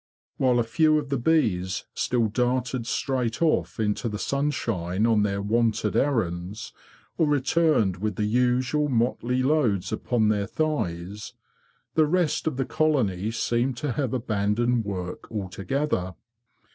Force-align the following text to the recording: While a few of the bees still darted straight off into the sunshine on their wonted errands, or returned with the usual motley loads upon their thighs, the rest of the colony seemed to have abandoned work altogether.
While 0.37 0.57
a 0.57 0.63
few 0.63 0.97
of 0.97 1.09
the 1.09 1.19
bees 1.19 1.85
still 1.93 2.25
darted 2.25 2.87
straight 2.87 3.39
off 3.39 3.79
into 3.79 4.09
the 4.09 4.17
sunshine 4.17 5.05
on 5.05 5.21
their 5.21 5.43
wonted 5.43 5.95
errands, 5.95 6.73
or 7.19 7.27
returned 7.27 7.97
with 7.97 8.15
the 8.15 8.25
usual 8.25 8.89
motley 8.89 9.43
loads 9.43 9.91
upon 9.91 10.29
their 10.29 10.47
thighs, 10.47 11.33
the 11.93 12.07
rest 12.07 12.47
of 12.47 12.57
the 12.57 12.65
colony 12.65 13.29
seemed 13.29 13.77
to 13.77 13.91
have 13.91 14.11
abandoned 14.11 14.85
work 14.85 15.31
altogether. 15.31 16.15